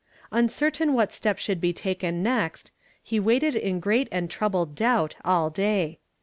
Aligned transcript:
Uncertain 0.31 0.95
what 0.95 1.13
step 1.13 1.37
should 1.37 1.61
be 1.61 1.71
taken 1.71 2.23
next, 2.23 2.71
he 3.03 3.19
waited 3.19 3.55
in 3.55 3.79
great 3.79 4.07
and 4.11 4.31
troubled 4.31 4.73
doubt 4.73 5.13
all 5.23 5.51
day. 5.51 5.99